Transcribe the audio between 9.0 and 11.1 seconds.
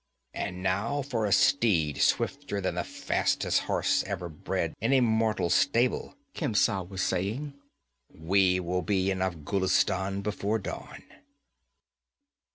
in Afghulistan before dawn.'